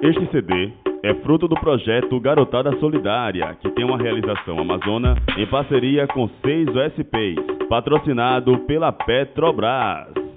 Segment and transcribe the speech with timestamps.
[0.00, 6.06] Este CD é fruto do projeto Garotada Solidária, que tem uma realização amazona em parceria
[6.06, 10.27] com seis OSPs, patrocinado pela Petrobras.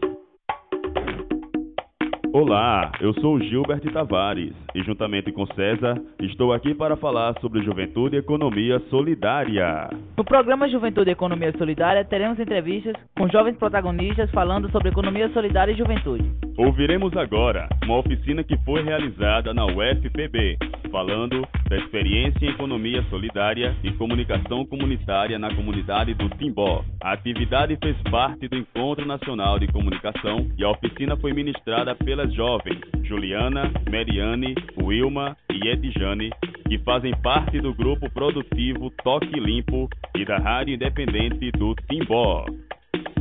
[2.33, 8.16] Olá, eu sou Gilbert Tavares e, juntamente com César, estou aqui para falar sobre Juventude
[8.16, 9.89] e Economia Solidária.
[10.18, 15.73] No programa Juventude e Economia Solidária, teremos entrevistas com jovens protagonistas falando sobre economia solidária
[15.73, 16.23] e juventude.
[16.57, 20.57] Ouviremos agora uma oficina que foi realizada na UFPB,
[20.91, 26.84] falando da experiência em economia solidária e comunicação comunitária na comunidade do Timbó.
[27.02, 32.34] A atividade fez parte do Encontro Nacional de Comunicação e a oficina foi ministrada pelas
[32.34, 36.30] jovens Juliana, Mariane, Wilma e Edjane,
[36.68, 42.46] que fazem parte do grupo produtivo Toque Limpo e da Rádio Independente do Timbó.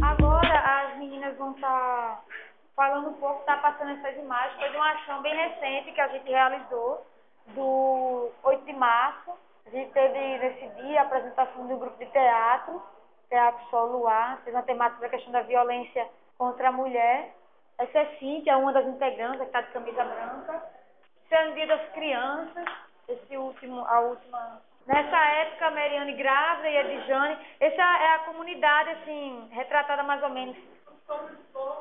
[0.03, 2.23] Agora as meninas vão estar tá
[2.77, 6.09] falando um pouco, está passando essas imagens, foi de uma ação bem recente que a
[6.09, 7.07] gente realizou,
[7.55, 9.33] do 8 de março.
[9.67, 12.83] A gente teve nesse dia a apresentação do grupo de teatro,
[13.29, 17.33] Teatro Sol Luar, fez uma temática da questão da violência contra a mulher.
[17.79, 20.63] Essa é Cíntia, uma das integrantes, que está de camisa branca.
[21.25, 22.65] Esse é dia das crianças,
[23.09, 24.61] esse último, a última.
[24.87, 27.39] Nessa época, a Mariane grávida e a Dijane.
[27.61, 30.57] Essa é a comunidade, assim, retratada mais ou menos.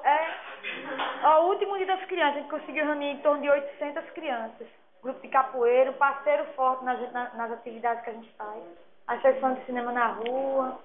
[0.03, 1.27] É.
[1.27, 4.67] O último dia das crianças, a gente conseguiu reunir em torno de 800 crianças
[5.01, 8.63] grupo de capoeira, um parceiro forte nas, nas atividades que a gente faz.
[9.07, 10.79] A sessão de cinema na rua.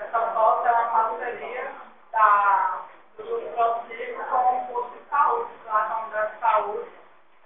[0.00, 1.70] Essa foto é uma parceria
[2.12, 2.82] da,
[3.16, 6.90] do grupo produtivo com o posto de saúde, lá com a unidade de saúde.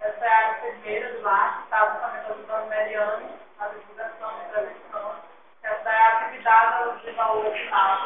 [0.00, 5.14] Essa é a enfermeira do lá, que está justamente ajudando Mariane na divulgação e prevenção.
[5.62, 7.98] Essa é a atividade de valor final.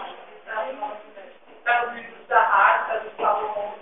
[0.42, 3.76] Então, os livros da rádio, a gente falou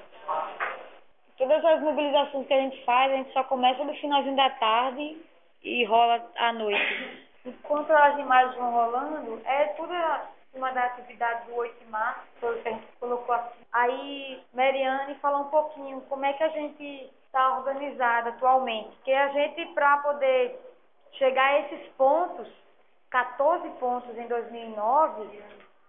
[1.65, 5.17] Todas mobilizações que a gente faz, a gente só começa no finalzinho da tarde
[5.63, 7.29] e rola à noite.
[7.45, 9.93] Enquanto as imagens vão rolando, é tudo
[10.55, 13.59] uma da atividade do 8 de março, foi o que a gente colocou aqui.
[13.73, 18.91] Aí, Mariane falou um pouquinho como é que a gente está organizada atualmente.
[18.97, 20.59] Porque a gente, para poder
[21.13, 22.49] chegar a esses pontos,
[23.11, 25.43] 14 pontos em 2009,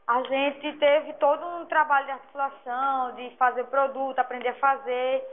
[0.07, 5.23] a gente teve todo um trabalho de articulação, de fazer produto, aprender a fazer.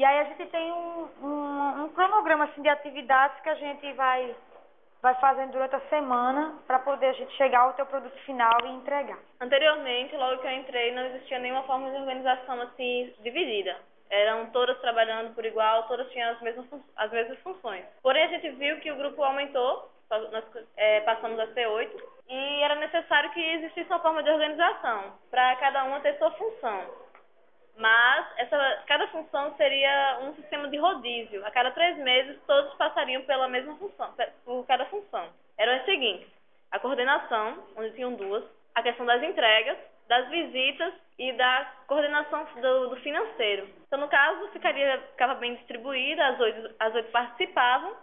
[0.00, 3.92] E aí a gente tem um, um, um cronograma assim, de atividades que a gente
[3.92, 4.34] vai,
[5.02, 8.70] vai fazendo durante a semana para poder a gente chegar ao teu produto final e
[8.70, 9.18] entregar.
[9.38, 13.76] Anteriormente, logo que eu entrei, não existia nenhuma forma de organização assim dividida.
[14.08, 17.84] Eram todas trabalhando por igual, todas tinham as mesmas, as mesmas funções.
[18.02, 20.44] Porém, a gente viu que o grupo aumentou, nós
[20.78, 25.56] é, passamos a ser oito, e era necessário que existisse uma forma de organização, para
[25.56, 27.09] cada uma ter sua função.
[27.80, 31.44] Mas essa, cada função seria um sistema de rodízio.
[31.46, 34.14] A cada três meses, todos passariam pela mesma função,
[34.44, 35.30] por cada função.
[35.56, 36.28] Eram as seguintes:
[36.70, 42.88] a coordenação, onde tinham duas, a questão das entregas, das visitas e da coordenação do,
[42.90, 43.66] do financeiro.
[43.86, 47.96] Então, no caso, ficaria, ficava bem distribuída, as oito, as oito participavam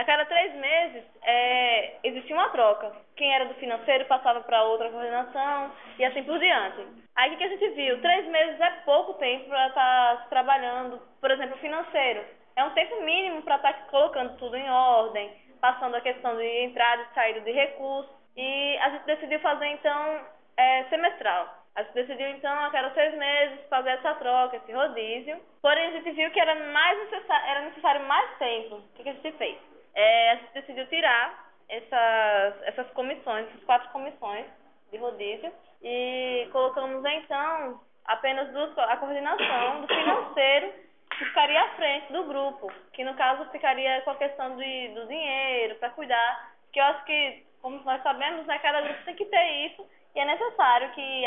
[0.00, 2.90] a cada três meses é, existia uma troca.
[3.16, 6.86] Quem era do financeiro passava para outra coordenação e assim por diante.
[7.14, 8.00] Aí o que a gente viu?
[8.00, 12.24] Três meses é pouco tempo para estar tá trabalhando, por exemplo, financeiro.
[12.56, 15.30] É um tempo mínimo para estar tá colocando tudo em ordem,
[15.60, 18.10] passando a questão de entrada e saída de recursos.
[18.34, 20.20] E a gente decidiu fazer então
[20.56, 21.46] é, semestral.
[21.76, 25.38] A gente decidiu então a cada seis meses fazer essa troca, esse rodízio.
[25.60, 28.76] Porém a gente viu que era mais necessário, era necessário mais tempo.
[28.76, 29.69] O que a gente fez?
[29.94, 34.46] É, a gente decidiu tirar essas, essas comissões, essas quatro comissões
[34.90, 35.52] de rodízio,
[35.82, 40.72] e colocamos então apenas duas, a coordenação do financeiro
[41.10, 45.06] que ficaria à frente do grupo, que no caso ficaria com a questão de, do
[45.06, 49.24] dinheiro para cuidar, que eu acho que, como nós sabemos, né, cada grupo tem que
[49.26, 51.24] ter isso e é necessário que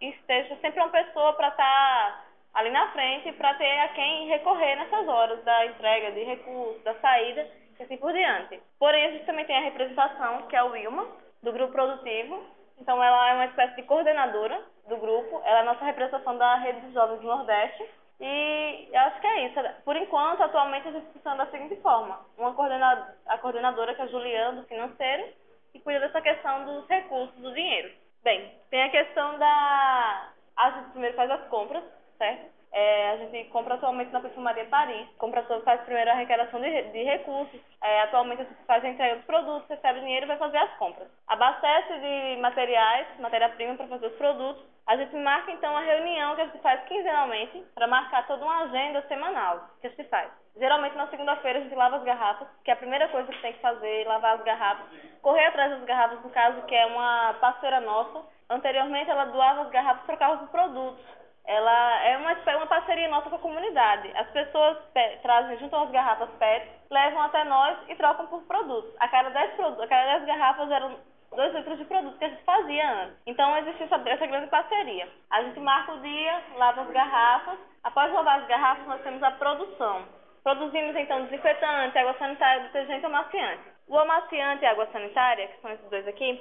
[0.00, 2.24] esteja sempre uma pessoa para estar tá
[2.54, 6.94] ali na frente para ter a quem recorrer nessas horas da entrega de recursos, da
[6.94, 7.46] saída
[7.82, 8.62] e assim por diante.
[8.78, 11.06] Porém, a gente também tem a representação, que é o Wilma,
[11.42, 12.44] do grupo produtivo.
[12.78, 15.42] Então, ela é uma espécie de coordenadora do grupo.
[15.44, 17.88] Ela é a nossa representação da Rede dos Jovens do Nordeste.
[18.20, 19.60] E acho que é isso.
[19.84, 22.20] Por enquanto, atualmente, a gente funciona da seguinte forma.
[22.38, 25.28] Uma coordenadora, a coordenadora, que é a Juliana, do financeiro,
[25.72, 27.92] que cuida dessa questão dos recursos, do dinheiro.
[28.22, 30.28] Bem, tem a questão da...
[30.56, 31.82] A gente primeiro faz as compras,
[32.18, 32.61] certo?
[32.72, 37.02] É, a gente compra atualmente na Perfumaria Paris, compra faz primeiro a arrecadação de, de
[37.02, 40.56] recursos, é, atualmente a gente faz a entrega dos produtos, recebe dinheiro e vai fazer
[40.56, 41.08] as compras.
[41.28, 46.40] Abastece de materiais, matéria-prima para fazer os produtos A gente marca então a reunião que
[46.40, 50.30] a gente faz quinzenalmente para marcar toda uma agenda semanal que a gente faz.
[50.56, 53.52] Geralmente na segunda-feira a gente lava as garrafas, que é a primeira coisa que tem
[53.52, 54.86] que fazer, lavar as garrafas.
[55.22, 58.22] Correr atrás das garrafas, no caso, que é uma parceira nossa.
[58.50, 61.21] Anteriormente ela doava as garrafas e trocava por produtos.
[61.44, 64.10] Ela é uma, uma parceria nossa com a comunidade.
[64.16, 64.78] As pessoas
[65.22, 68.94] trazem, juntam as garrafas PET, levam até nós e trocam por produtos.
[69.00, 70.96] A cada 10 produtos, a cada 10 garrafas eram
[71.34, 73.16] 2 litros de produto que a gente fazia antes.
[73.26, 75.08] Então existe essa, essa grande parceria.
[75.30, 77.58] A gente marca o dia, lava as garrafas.
[77.82, 80.04] Após lavar as garrafas, nós temos a produção.
[80.44, 83.62] Produzimos então desinfetante, água sanitária, detergente e amaciante.
[83.88, 86.40] O amaciante e a água sanitária, que são esses dois aqui,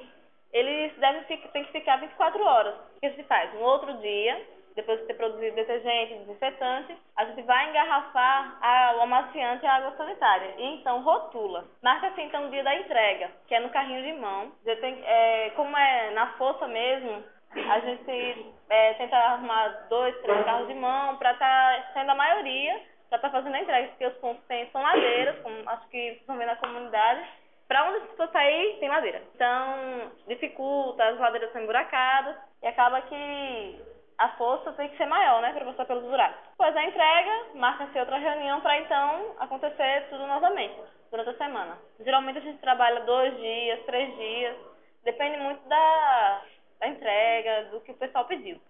[0.53, 2.75] eles devem tem que ficar 24 horas.
[2.75, 3.53] O que a gente faz?
[3.53, 4.41] No outro dia,
[4.75, 9.75] depois de ter produzido detergente, desinfetante, a gente vai engarrafar a, o amaciante e a
[9.75, 10.53] água sanitária.
[10.57, 11.65] E então rotula.
[11.81, 14.51] Marca-se então o dia da entrega, que é no carrinho de mão.
[14.63, 17.23] Tem, é, como é na força mesmo,
[17.55, 22.15] a gente é, tenta arrumar dois, três carros de mão para estar tá sendo a
[22.15, 25.97] maioria já está fazendo a entrega, porque os pontos têm, são ladeiras, como acho que
[25.97, 27.27] vocês estão vendo na comunidade.
[27.67, 29.21] Para onde pessoas sair, tem ladeira.
[29.35, 33.81] Então, dificulta, as ladeiras são emburacadas e acaba que
[34.21, 36.37] a força tem que ser maior, né, para passar pelos buracos.
[36.51, 40.79] Depois a entrega, marca-se outra reunião para então acontecer tudo novamente,
[41.09, 41.77] durante a semana.
[41.99, 44.57] Geralmente a gente trabalha dois dias, três dias,
[45.03, 46.41] depende muito da,
[46.79, 48.61] da entrega, do que o pessoal pediu.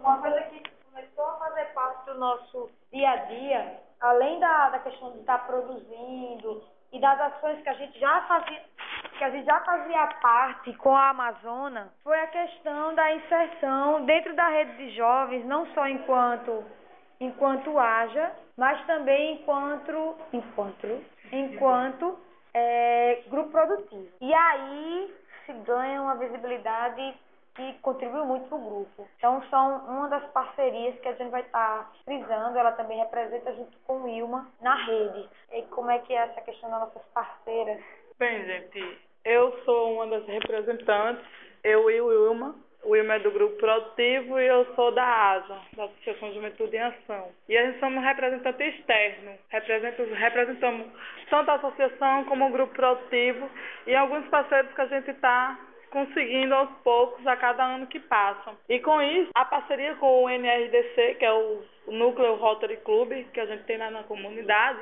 [0.00, 4.78] Uma coisa que começou a fazer parte do nosso dia a dia além da, da
[4.80, 8.62] questão de estar produzindo e das ações que a gente já fazia,
[9.16, 14.34] que a gente já fazia parte com a Amazônia, foi a questão da inserção dentro
[14.34, 16.64] da rede de jovens, não só enquanto
[17.18, 22.18] enquanto haja, mas também enquanto enquanto enquanto
[22.52, 24.08] é, grupo produtivo.
[24.20, 25.14] E aí
[25.46, 27.14] se ganha uma visibilidade
[27.54, 29.08] que contribuiu muito para o grupo.
[29.16, 32.58] Então, são uma das parcerias que a gente vai estar tá frisando.
[32.58, 35.28] Ela também representa junto com o Ilma na rede.
[35.52, 37.82] E como é que é essa questão das nossas parceiras?
[38.18, 41.24] Bem, gente, eu sou uma das representantes,
[41.64, 42.54] eu e o Ilma.
[42.84, 46.80] O Ilma é do Grupo Produtivo e eu sou da ASA, da Associação Juventude em
[46.80, 47.32] Ação.
[47.48, 50.86] E a gente somos representante externo, representamos, representamos
[51.28, 53.50] tanto a associação como o Grupo Produtivo
[53.88, 55.58] e alguns parceiros que a gente está
[55.90, 58.52] conseguindo aos poucos a cada ano que passa.
[58.68, 63.40] E com isso, a parceria com o NRDC, que é o Núcleo Rotary Club, que
[63.40, 64.78] a gente tem lá na comunidade,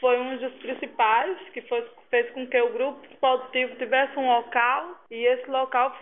[0.00, 4.96] foi um dos principais, que foi, fez com que o grupo produtivo tivesse um local
[5.10, 5.96] e esse local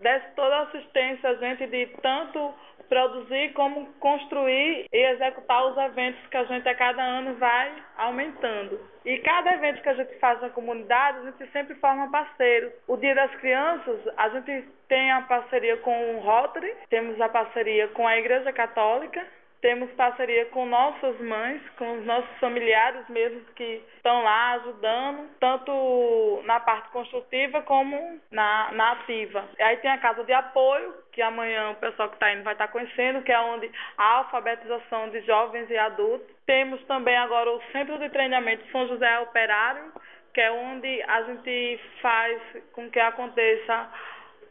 [0.00, 2.54] desse toda a assistência a gente de tanto
[2.88, 8.78] produzir como construir e executar os eventos que a gente a cada ano vai aumentando.
[9.04, 12.72] E cada evento que a gente faz na comunidade, a gente sempre forma parceiros.
[12.86, 17.88] O Dia das Crianças, a gente tem a parceria com o Rotary, temos a parceria
[17.88, 19.24] com a Igreja Católica,
[19.60, 26.42] temos parceria com nossas mães, com os nossos familiares mesmo que estão lá ajudando, tanto
[26.44, 29.44] na parte construtiva como na, na ativa.
[29.58, 32.54] E aí tem a casa de apoio, que amanhã o pessoal que está indo vai
[32.54, 36.26] estar tá conhecendo, que é onde a alfabetização de jovens e adultos.
[36.46, 39.92] Temos também agora o Centro de Treinamento São José Operário,
[40.32, 42.40] que é onde a gente faz
[42.72, 43.90] com que aconteça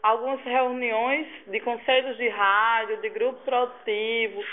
[0.01, 4.43] algumas reuniões de conselhos de rádio, de grupo produtivo,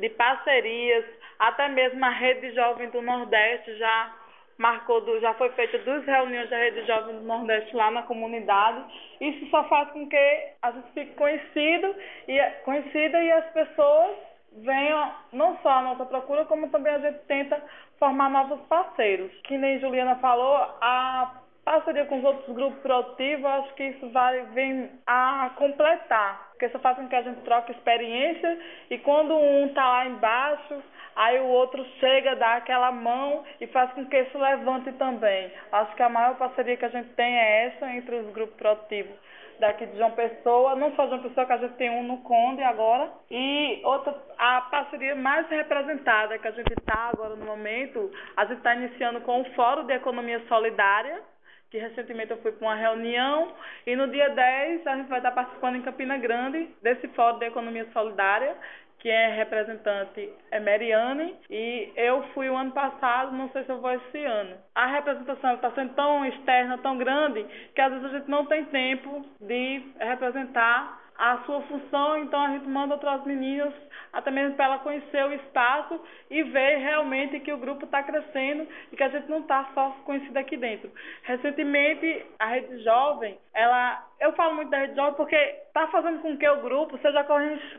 [0.00, 1.04] de parcerias,
[1.38, 4.14] até mesmo a Rede Jovem do Nordeste já
[4.58, 8.84] marcou, do, já foi feita duas reuniões da Rede Jovem do Nordeste lá na comunidade.
[9.20, 11.94] Isso só faz com que a gente fique conhecido
[12.28, 14.16] e, conhecida e as pessoas
[14.58, 17.62] venham não só à nossa procura, como também a gente tenta
[17.98, 19.32] formar novos parceiros.
[19.44, 24.42] Que nem Juliana falou, a parceria com os outros grupos produtivos, acho que isso vai
[24.46, 28.58] vir a completar porque isso faz com que a gente troque experiência
[28.90, 30.82] e quando um está lá embaixo,
[31.16, 35.50] aí o outro chega, dá aquela mão e faz com que isso levante também.
[35.72, 39.16] Acho que a maior parceria que a gente tem é essa entre os grupos produtivos
[39.58, 42.62] daqui de João Pessoa, não só João Pessoa, que a gente tem um no Conde
[42.62, 48.44] agora, e outra, a parceria mais representada que a gente está agora no momento, a
[48.44, 51.22] gente está iniciando com o Fórum de Economia Solidária,
[51.70, 53.52] que recentemente eu fui para uma reunião
[53.86, 57.46] e no dia 10 a gente vai estar participando em Campina Grande desse Fórum de
[57.46, 58.56] Economia Solidária,
[58.98, 63.80] que é representante é Mariane, e eu fui o ano passado, não sei se eu
[63.80, 64.56] vou esse ano.
[64.74, 68.64] A representação está sendo tão externa, tão grande, que às vezes a gente não tem
[68.66, 73.74] tempo de representar a sua função, então a gente manda outras meninas,
[74.10, 76.00] até mesmo para ela conhecer o espaço
[76.30, 79.90] e ver realmente que o grupo está crescendo e que a gente não está só
[80.06, 80.90] conhecida aqui dentro.
[81.24, 86.38] Recentemente, a Rede Jovem, ela, eu falo muito da Rede Jovem porque está fazendo com
[86.38, 87.22] que o grupo seja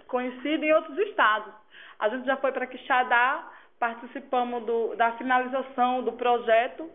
[0.07, 1.51] conhecido em outros estados.
[1.97, 3.43] A gente já foi para Quixadá,
[3.79, 6.87] participamos do, da finalização do projeto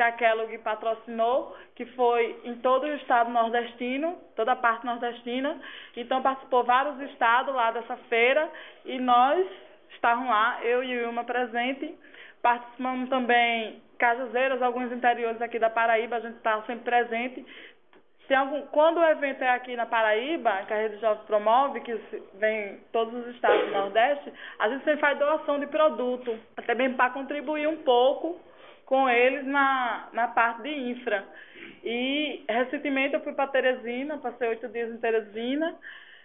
[0.00, 5.60] que a Kellogg patrocinou, que foi em todo o estado nordestino, toda a parte nordestina.
[5.94, 8.50] Então participou vários estados lá dessa feira
[8.86, 9.46] e nós
[9.90, 11.94] estávamos lá, eu e Wilma presente.
[12.40, 17.44] Participamos também Cajazeiras, alguns interiores aqui da Paraíba, a gente está sempre presente.
[18.34, 21.92] Algum, quando o evento é aqui na Paraíba, que a Rede Jovem promove, que
[22.34, 26.94] vem todos os estados do Nordeste, a gente sempre faz doação de produto, até bem
[26.94, 28.40] para contribuir um pouco
[28.90, 31.24] com eles na, na parte de infra.
[31.84, 35.78] E recentemente eu fui para Teresina, passei oito dias em Teresina,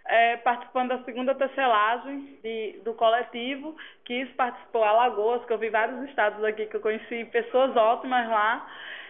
[0.08, 5.70] é, participando da segunda tecelagem de, do coletivo, que isso participou Alagoas, que eu vi
[5.70, 8.68] vários estados aqui que eu conheci pessoas ótimas lá.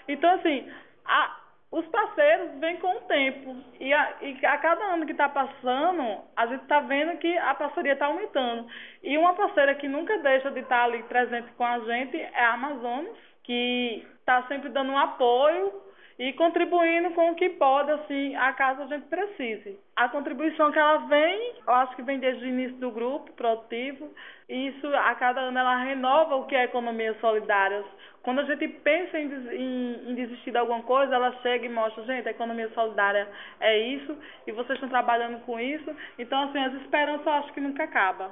[0.09, 0.69] Então, assim,
[1.05, 1.37] a,
[1.71, 3.55] os parceiros vêm com o tempo.
[3.79, 7.55] E a, e a cada ano que está passando, a gente está vendo que a
[7.55, 8.67] parceria está aumentando.
[9.01, 12.43] E uma parceira que nunca deixa de estar tá ali presente com a gente é
[12.43, 15.85] a Amazonas, que está sempre dando um apoio
[16.17, 19.77] e contribuindo com o que pode, assim, a caso a gente precise.
[19.95, 24.09] A contribuição que ela vem, eu acho que vem desde o início do grupo produtivo,
[24.47, 27.83] e isso a cada ano ela renova o que é economia solidária.
[28.23, 32.03] Quando a gente pensa em, em, em desistir de alguma coisa, ela chega e mostra,
[32.05, 33.27] gente, a economia solidária
[33.59, 35.93] é isso, e vocês estão trabalhando com isso.
[36.17, 38.31] Então, assim, as esperanças eu acho que nunca acabam.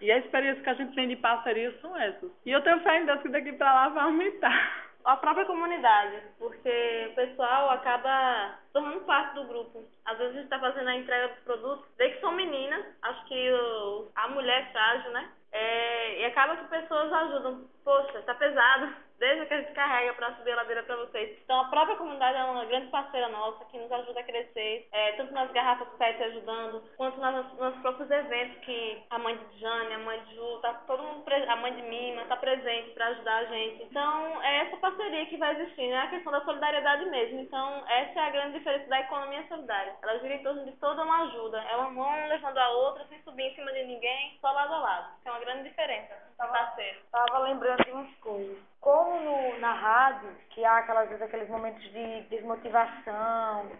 [0.00, 2.30] E a experiência que a gente tem de parceria são essas.
[2.44, 4.88] E eu tenho fé em Deus que daqui para lá vai aumentar.
[5.04, 9.82] A própria comunidade, porque o pessoal acaba tornando parte do grupo.
[10.04, 13.24] Às vezes a gente está fazendo a entrega dos produtos, vê que são meninas, acho
[13.24, 15.30] que o, a mulher é frágil, né?
[15.50, 17.64] É, e acaba que pessoas ajudam.
[17.84, 21.38] Poxa, tá pesado desde que a gente carrega para subir a ladeira para vocês.
[21.42, 25.12] Então, a própria comunidade é uma grande parceira nossa que nos ajuda a crescer, é,
[25.12, 29.94] tanto nas garrafas PET ajudando, quanto nas, nos próprios eventos que a mãe de Jane,
[29.94, 33.36] a mãe de Ju, tá todo mundo, a mãe de Mima, tá presente para ajudar
[33.36, 33.82] a gente.
[33.84, 36.00] Então, é essa parceria que vai existir, né?
[36.00, 37.40] A questão da solidariedade mesmo.
[37.40, 39.96] Então, essa é a grande diferença da economia solidária.
[40.02, 41.58] Ela gira em torno de toda uma ajuda.
[41.62, 44.78] É uma mão levando a outra, sem subir em cima de ninguém, só lado a
[44.78, 45.08] lado.
[45.24, 46.28] É uma grande diferença.
[46.36, 47.00] Tava, parceiro.
[47.10, 52.22] Tava lembrando de umas coisas como no, na rádio, que há aquelas aqueles momentos de
[52.30, 53.70] desmotivação,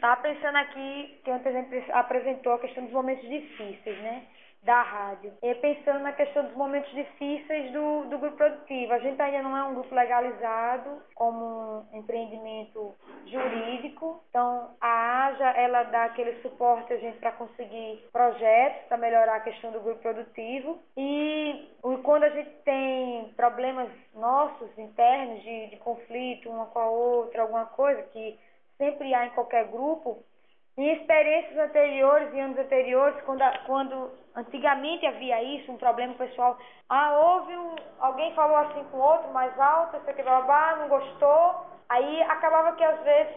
[0.00, 4.26] tá pensando aqui, que ontem apresentou a questão dos momentos difíceis, né?
[4.62, 5.32] Da rádio.
[5.42, 8.92] E pensando na questão dos momentos difíceis do, do grupo produtivo.
[8.92, 12.94] A gente ainda não é um grupo legalizado como um empreendimento
[13.26, 14.22] jurídico.
[14.30, 19.40] Então, a AJA, ela dá aquele suporte a gente para conseguir projetos para melhorar a
[19.40, 20.78] questão do grupo produtivo.
[20.96, 21.68] E
[22.04, 27.66] quando a gente tem problemas nossos, internos, de, de conflito uma com a outra, alguma
[27.66, 28.38] coisa que
[28.78, 30.24] sempre há em qualquer grupo,
[30.76, 36.56] em experiências anteriores, em anos anteriores, quando, quando antigamente havia isso, um problema pessoal,
[36.88, 40.88] ah, houve um, alguém falou assim com o outro mais alto, sei que babá, não
[40.88, 43.36] gostou, aí acabava que às vezes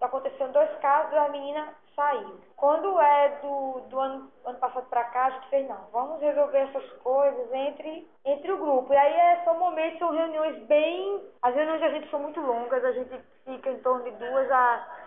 [0.00, 2.40] aconteceram dois casos a menina saiu.
[2.56, 6.58] Quando é do, do ano, ano passado para cá, a gente fez, não, vamos resolver
[6.58, 8.92] essas coisas entre, entre o grupo.
[8.92, 11.20] E aí é, são momentos, são reuniões bem.
[11.42, 14.97] As reuniões da gente são muito longas, a gente fica em torno de duas a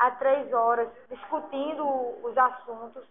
[0.00, 1.84] a três horas discutindo
[2.24, 3.04] os assuntos.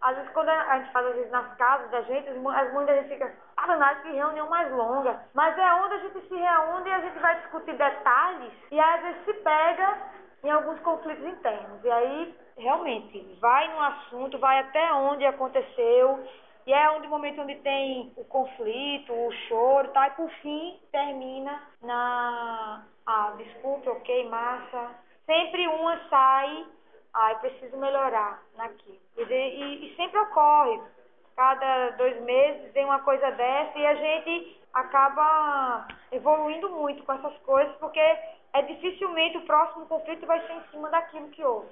[0.00, 2.94] às vezes, quando a gente faz às vezes, nas casas da gente, as mães da
[2.94, 5.20] gente ficam, ah, que reunião mais longa.
[5.34, 9.02] Mas é onde a gente se reúne e a gente vai discutir detalhes e às
[9.02, 9.98] vezes se pega
[10.42, 11.84] em alguns conflitos internos.
[11.84, 16.26] E aí, realmente, vai no assunto, vai até onde aconteceu.
[16.66, 20.08] E é onde o momento onde tem o conflito, o choro, tá?
[20.08, 24.90] E por fim termina na ah, desculpa, ok, massa,
[25.26, 26.66] sempre uma sai,
[27.12, 28.98] ai, preciso melhorar naquilo.
[29.16, 30.80] E, e, e sempre ocorre.
[31.36, 37.36] Cada dois meses vem uma coisa dessa e a gente acaba evoluindo muito com essas
[37.38, 41.68] coisas, porque é dificilmente o próximo conflito vai ser em cima daquilo que houve.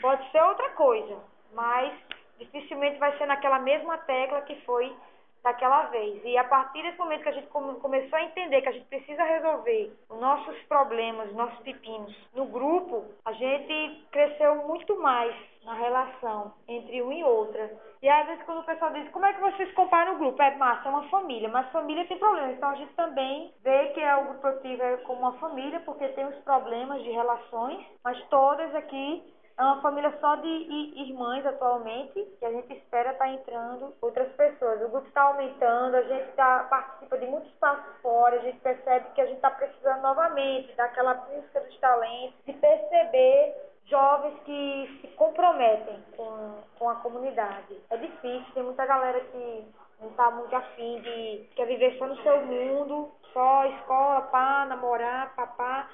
[0.00, 1.18] Pode ser outra coisa,
[1.52, 1.92] mas
[2.38, 4.94] dificilmente vai ser naquela mesma tecla que foi
[5.42, 6.20] daquela vez.
[6.24, 9.24] E a partir desse momento que a gente começou a entender que a gente precisa
[9.24, 15.34] resolver os nossos problemas, os nossos pepinos no grupo, a gente cresceu muito mais
[15.64, 17.70] na relação entre um e outra.
[18.02, 20.42] E às vezes quando o pessoal diz, como é que vocês comparam o grupo?
[20.42, 22.56] É massa, é uma família, mas família tem problemas.
[22.56, 26.08] Então a gente também vê que é o grupo ativo é como uma família, porque
[26.08, 29.22] tem os problemas de relações, mas todas aqui
[29.58, 34.32] É uma família só de irmãs atualmente, que a gente espera estar tá entrando outras
[34.32, 34.82] pessoas.
[34.82, 39.10] O grupo está aumentando, a gente tá, participa de muitos passos fora, a gente percebe
[39.14, 43.54] que a gente está precisando novamente daquela busca dos talentos, de perceber
[43.86, 47.78] jovens que se comprometem com, com a comunidade.
[47.90, 49.66] É difícil, tem muita galera que
[50.00, 55.34] não está muito afim de quer viver só no seu mundo, só escola, pá, namorar,
[55.34, 55.88] papá,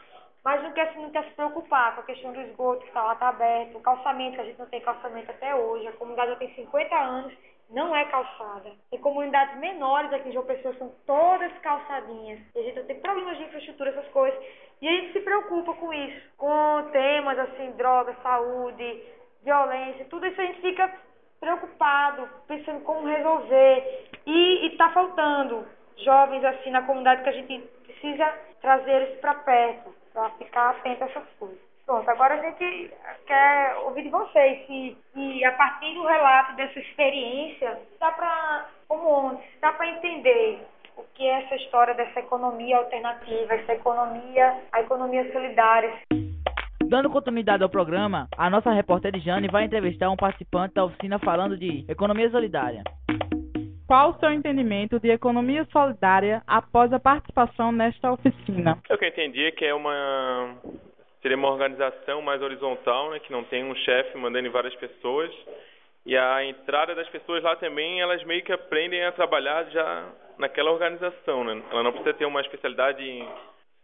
[0.44, 3.14] mas não quer, não quer se preocupar com a questão do esgoto, que está lá
[3.16, 6.36] tá aberto, o calçamento, que a gente não tem calçamento até hoje, a comunidade já
[6.36, 7.34] tem 50 anos,
[7.70, 8.72] não é calçada.
[8.90, 12.40] Tem comunidades menores aqui em João Pessoa, são todas calçadinhas.
[12.54, 14.40] E a gente tem problemas de infraestrutura, essas coisas.
[14.80, 19.02] E a gente se preocupa com isso, com temas assim, drogas, saúde,
[19.42, 20.90] violência, tudo isso a gente fica
[21.40, 24.08] preocupado, pensando como resolver.
[24.26, 25.66] E está faltando
[26.04, 31.04] jovens assim na comunidade que a gente precisa trazer eles para perto, para ficar atento
[31.04, 31.68] a essas coisas.
[31.86, 32.92] Pronto, agora a gente
[33.26, 39.40] quer ouvir de vocês se, se a partir do relato dessa experiência dá para como
[39.60, 40.66] dá para entender
[40.98, 45.94] o que é essa história dessa economia alternativa, essa economia, a economia solidária.
[46.88, 51.56] Dando continuidade ao programa, a nossa repórter Jane vai entrevistar um participante da oficina falando
[51.56, 52.82] de economia solidária.
[53.88, 58.78] Qual o seu entendimento de economia solidária após a participação nesta oficina?
[58.90, 60.54] O que eu entendi é que é uma
[61.22, 65.32] seria uma organização mais horizontal, né, que não tem um chefe mandando em várias pessoas.
[66.04, 70.04] E a entrada das pessoas lá também, elas meio que aprendem a trabalhar já
[70.38, 71.60] naquela organização, né?
[71.70, 73.26] Ela não precisa ter uma especialidade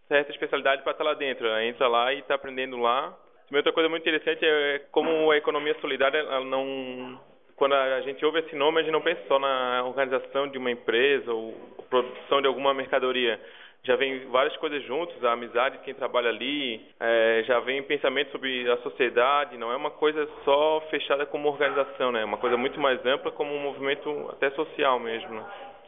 [0.07, 1.47] certa especialidade para estar lá dentro.
[1.47, 3.11] Ela entra lá e está aprendendo lá.
[3.47, 7.21] Também outra coisa muito interessante é como a economia solidária, ela não,
[7.57, 10.71] quando a gente ouve esse nome, a gente não pensa só na organização de uma
[10.71, 11.53] empresa ou
[11.89, 13.41] produção de alguma mercadoria.
[13.85, 18.33] Já vem várias coisas juntos, a amizade de quem trabalha ali, é, já vem pensamento
[18.33, 22.23] sobre a sociedade, não é uma coisa só fechada como organização, né?
[22.23, 25.45] É uma coisa muito mais ampla como um movimento até social mesmo, né?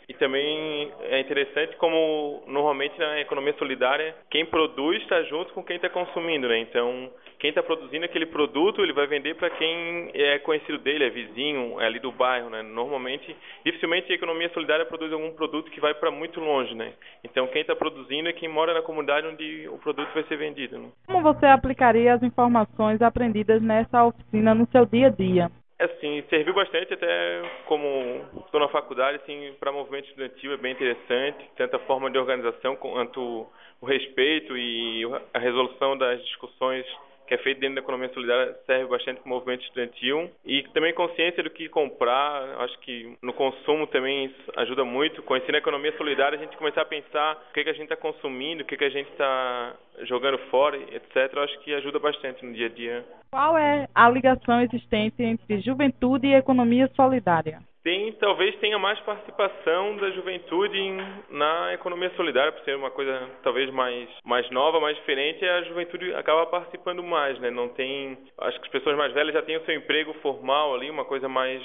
[0.08, 5.76] E também é interessante como normalmente na economia solidária quem produz está junto com quem
[5.76, 6.58] está consumindo, né?
[6.58, 11.10] Então quem está produzindo aquele produto ele vai vender para quem é conhecido dele, é
[11.10, 12.62] vizinho, é ali do bairro, né?
[12.62, 16.92] Normalmente, dificilmente a economia solidária produz algum produto que vai para muito longe, né?
[17.22, 20.78] Então quem está produzindo é quem mora na comunidade onde o produto vai ser vendido.
[20.78, 20.88] Né?
[21.06, 25.50] Como você aplicaria as informações aprendidas nessa oficina no seu dia a dia?
[25.78, 31.50] Assim, serviu bastante até como estou na faculdade, assim, para movimento estudantil é bem interessante,
[31.54, 33.46] tanto a forma de organização quanto
[33.78, 36.86] o respeito e a resolução das discussões
[37.26, 40.94] que é feito dentro da economia solidária serve bastante para o movimento estudantil e também
[40.94, 45.22] consciência do que comprar, acho que no consumo também ajuda muito.
[45.22, 47.96] Conhecendo a economia solidária, a gente começar a pensar o que, que a gente está
[47.96, 51.36] consumindo, o que, que a gente está jogando fora, etc.
[51.38, 53.04] Acho que ajuda bastante no dia a dia.
[53.30, 57.60] Qual é a ligação existente entre juventude e economia solidária?
[57.86, 60.96] Tem talvez tenha mais participação da juventude em,
[61.30, 66.12] na economia solidária, por ser uma coisa talvez mais mais nova, mais diferente, a juventude
[66.14, 67.48] acaba participando mais, né?
[67.48, 70.90] Não tem, acho que as pessoas mais velhas já têm o seu emprego formal ali,
[70.90, 71.62] uma coisa mais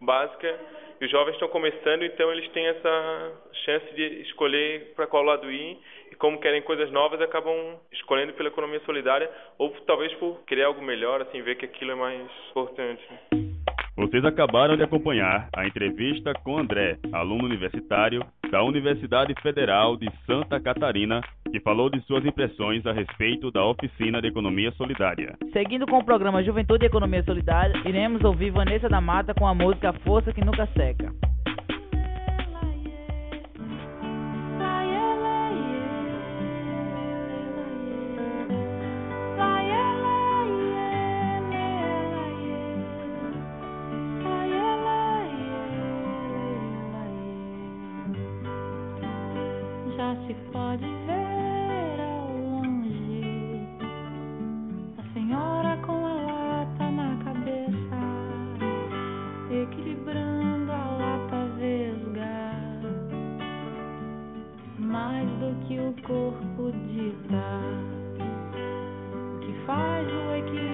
[0.00, 0.60] básica,
[1.00, 3.32] e os jovens estão começando, então eles têm essa
[3.64, 5.76] chance de escolher para qual lado ir,
[6.08, 10.80] e como querem coisas novas, acabam escolhendo pela economia solidária, ou talvez por querer algo
[10.80, 13.53] melhor, assim, ver que aquilo é mais importante.
[13.96, 20.60] Vocês acabaram de acompanhar a entrevista com André, aluno universitário da Universidade Federal de Santa
[20.60, 25.36] Catarina, que falou de suas impressões a respeito da oficina de economia solidária.
[25.52, 29.54] Seguindo com o programa Juventude e Economia Solidária, iremos ouvir Vanessa da Mata com a
[29.54, 31.12] música Força que Nunca Seca.
[66.02, 67.62] corpo ditar
[68.16, 70.73] o que faz o equilíbrio.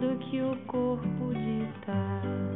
[0.00, 2.49] Do que o corpo dita.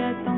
[0.00, 0.33] Água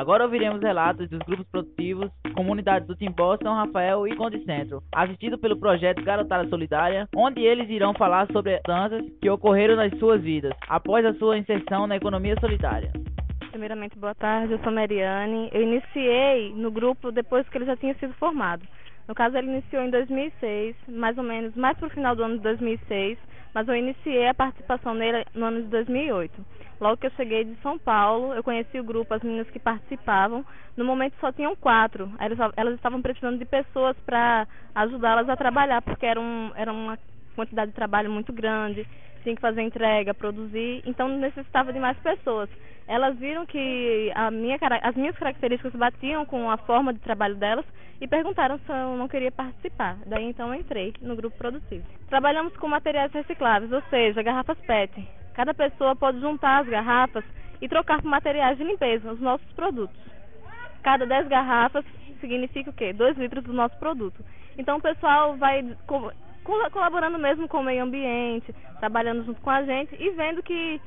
[0.00, 5.36] Agora ouviremos relatos dos grupos produtivos, comunidades do Timbó, São Rafael e Conde Centro, assistido
[5.36, 10.22] pelo projeto Garotada Solidária, onde eles irão falar sobre as danças que ocorreram nas suas
[10.22, 12.90] vidas, após a sua inserção na economia solidária.
[13.50, 15.50] Primeiramente, boa tarde, eu sou Mariane.
[15.52, 18.62] Eu iniciei no grupo depois que ele já tinha sido formado.
[19.06, 22.38] No caso, ele iniciou em 2006, mais ou menos, mais para o final do ano
[22.38, 23.18] de 2006,
[23.54, 26.42] mas eu iniciei a participação nele no ano de 2008.
[26.80, 30.44] Logo que eu cheguei de São Paulo, eu conheci o grupo, as meninas que participavam.
[30.76, 32.10] No momento só tinham quatro.
[32.18, 36.98] Elas, elas estavam precisando de pessoas para ajudá-las a trabalhar, porque era, um, era uma
[37.36, 38.86] quantidade de trabalho muito grande,
[39.22, 42.48] tinha que fazer entrega, produzir, então necessitava de mais pessoas.
[42.88, 47.64] Elas viram que minha, as minhas características batiam com a forma de trabalho delas
[48.00, 49.96] e perguntaram se eu não queria participar.
[50.06, 51.84] Daí então eu entrei no grupo produtivo.
[52.08, 55.19] Trabalhamos com materiais recicláveis, ou seja, garrafas PET.
[55.34, 57.24] Cada pessoa pode juntar as garrafas
[57.60, 59.98] e trocar por materiais de limpeza, os nossos produtos.
[60.82, 61.84] Cada 10 garrafas
[62.20, 62.92] significa o quê?
[62.92, 64.24] 2 litros do nosso produto.
[64.58, 65.64] Então o pessoal vai
[66.72, 70.80] colaborando mesmo com o meio ambiente, trabalhando junto com a gente e vendo que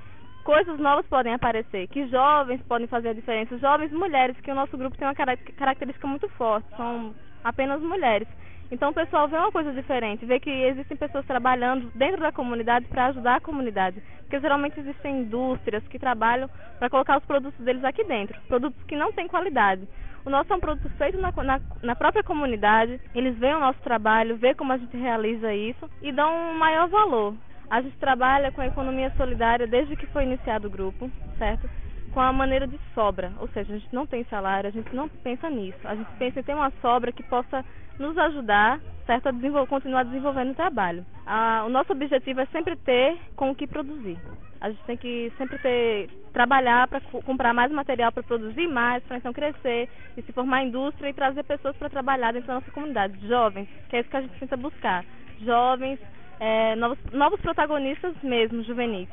[0.43, 4.77] coisas novas podem aparecer, que jovens podem fazer a diferença, jovens mulheres, que o nosso
[4.77, 8.27] grupo tem uma característica muito forte, são apenas mulheres.
[8.73, 12.87] Então o pessoal vê uma coisa diferente, vê que existem pessoas trabalhando dentro da comunidade
[12.87, 14.01] para ajudar a comunidade.
[14.21, 18.95] Porque geralmente existem indústrias que trabalham para colocar os produtos deles aqui dentro, produtos que
[18.95, 19.87] não têm qualidade.
[20.25, 23.79] O nosso é um produto feito na, na, na, própria comunidade, eles veem o nosso
[23.81, 27.35] trabalho, vê como a gente realiza isso e dão um maior valor.
[27.69, 31.69] A gente trabalha com a economia solidária desde que foi iniciado o grupo, certo?
[32.13, 35.09] Com a maneira de sobra, ou seja, a gente não tem salário, a gente não
[35.09, 35.79] pensa nisso.
[35.83, 37.65] A gente pensa em ter uma sobra que possa
[37.97, 41.05] nos ajudar, certo, a desenvol continuar desenvolvendo o trabalho.
[41.25, 44.17] Ah, o nosso objetivo é sempre ter com o que produzir.
[44.61, 49.17] A gente tem que sempre ter trabalhar para comprar mais material para produzir mais, para
[49.17, 53.27] então crescer e se formar indústria e trazer pessoas para trabalhar dentro da nossa comunidade,
[53.27, 55.03] jovens, que é isso que a gente tenta buscar.
[55.41, 55.99] Jovens,
[56.39, 59.09] é, novos, novos protagonistas mesmo, juvenis.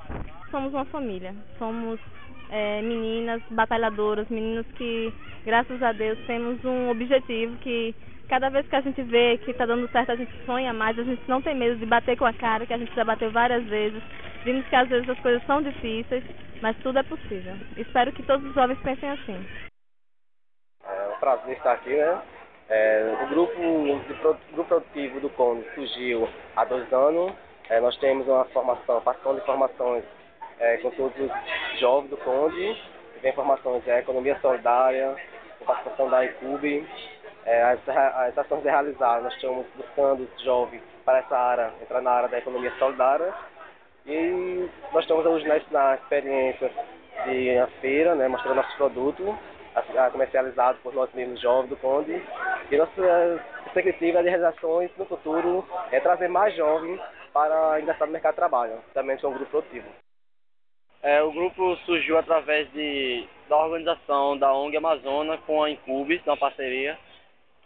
[0.51, 1.99] Somos uma família, somos
[2.51, 5.13] é, meninas batalhadoras, meninas que,
[5.45, 7.95] graças a Deus, temos um objetivo que
[8.29, 11.03] cada vez que a gente vê que está dando certo, a gente sonha mais, a
[11.03, 13.65] gente não tem medo de bater com a cara, que a gente já bateu várias
[13.65, 14.03] vezes.
[14.45, 16.25] Vimos que às vezes as coisas são difíceis,
[16.63, 17.55] mas tudo é possível.
[17.77, 19.47] Espero que todos os jovens pensem assim.
[20.85, 22.23] É um prazer estar aqui, né?
[22.69, 23.53] É, o grupo,
[24.07, 27.33] de, grupo produtivo do CONDE surgiu há dois anos.
[27.69, 30.05] É, nós temos uma formação, participação de formações
[30.61, 32.77] é, com todos os jovens do CONDE,
[33.23, 35.17] tem formações de economia solidária,
[35.59, 36.87] com participação da ICUB.
[37.45, 42.29] É, as, as ações realizadas, nós estamos buscando jovens para essa área, entrar na área
[42.29, 43.33] da economia solidária.
[44.07, 46.71] E nós estamos hoje na, na experiência
[47.25, 49.35] de uma feira, né, mostrando nossos produtos,
[50.13, 52.23] comercializado por nós mesmos jovens do Conde.
[52.71, 53.43] E nossa
[53.73, 57.01] perspectiva de realizações no futuro é trazer mais jovens
[57.33, 59.87] para ingressar no mercado de trabalho, também sou um grupo produtivo.
[61.03, 66.37] É, o grupo surgiu através de, da organização da ONG Amazônia com a Incubis, uma
[66.37, 66.99] parceria,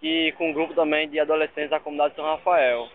[0.01, 2.88] e com um grupo também de adolescentes da comunidade São Rafael.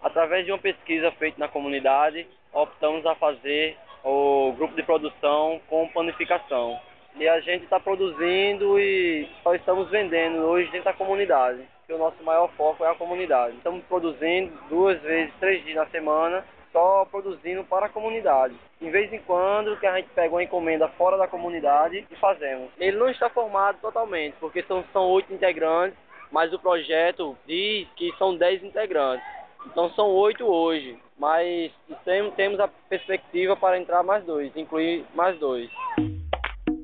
[0.00, 5.88] Através de uma pesquisa feita na comunidade, optamos a fazer o grupo de produção com
[5.88, 6.80] panificação.
[7.16, 11.98] E a gente está produzindo e só estamos vendendo hoje dentro da comunidade, que o
[11.98, 13.56] nosso maior foco é a comunidade.
[13.56, 18.54] Estamos produzindo duas vezes, três dias na semana, só produzindo para a comunidade.
[18.80, 22.70] Em vez em quando que a gente pega uma encomenda fora da comunidade e fazemos.
[22.78, 25.98] Ele não está formado totalmente, porque são, são oito integrantes,
[26.30, 29.26] mas o projeto diz que são dez integrantes.
[29.66, 31.72] Então são oito hoje, mas
[32.04, 35.70] tem, temos a perspectiva para entrar mais dois, incluir mais dois.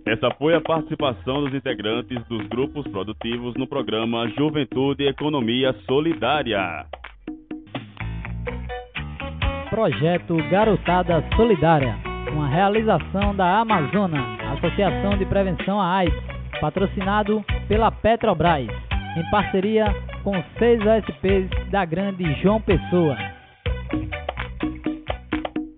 [0.07, 6.87] Essa foi a participação dos integrantes dos grupos produtivos no programa Juventude e Economia Solidária.
[9.75, 11.97] Projeto Garotada Solidária,
[12.33, 14.21] uma realização da Amazona,
[14.53, 16.15] Associação de Prevenção à AIDS,
[16.61, 18.69] patrocinado pela Petrobras,
[19.17, 19.87] em parceria
[20.23, 23.17] com seis OSPs da Grande João Pessoa.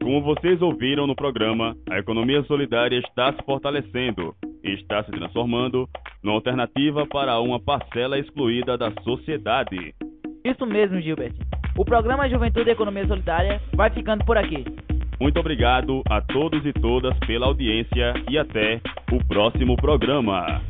[0.03, 5.89] Como vocês ouviram no programa, a economia solidária está se fortalecendo e está se transformando
[6.23, 9.95] numa alternativa para uma parcela excluída da sociedade.
[10.45, 11.46] Isso mesmo, Gilbert.
[11.79, 14.65] O programa Juventude e Economia Solidária vai ficando por aqui.
[15.21, 18.81] Muito obrigado a todos e todas pela audiência e até
[19.13, 20.63] o próximo programa.